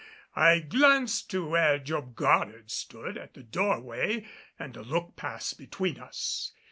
I 0.35 0.57
glanced 0.61 1.29
to 1.29 1.47
where 1.47 1.77
Job 1.77 2.15
Goddard 2.15 2.71
stood 2.71 3.19
at 3.19 3.35
the 3.35 3.43
doorway 3.43 4.25
and 4.57 4.75
a 4.75 4.81
look 4.81 5.15
passed 5.15 5.59
between 5.59 5.99
us. 5.99 6.53